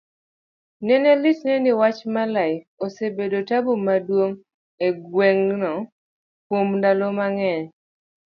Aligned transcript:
nene 0.87 1.11
litne 1.23 1.55
ni 1.63 1.71
wach 1.79 1.99
marler 2.13 2.51
osebedo 2.85 3.39
tabu 3.49 3.71
maduong' 3.85 4.39
egweng' 4.87 5.49
no 5.61 5.73
kuom 6.45 6.67
ndalo 6.79 7.07
mang'eny, 7.17 7.65